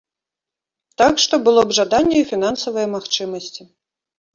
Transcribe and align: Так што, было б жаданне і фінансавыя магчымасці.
Так 1.01 1.21
што, 1.25 1.33
было 1.49 1.61
б 1.67 1.77
жаданне 1.81 2.17
і 2.23 2.27
фінансавыя 2.33 2.87
магчымасці. 2.99 3.73